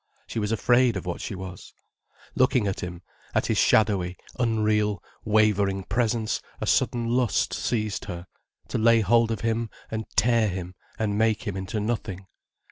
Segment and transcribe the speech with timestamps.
[0.25, 1.75] She was afraid of what she was.
[2.33, 3.03] Looking at him,
[3.35, 8.25] at his shadowy, unreal, wavering presence a sudden lust seized her,
[8.69, 12.25] to lay hold of him and tear him and make him into nothing.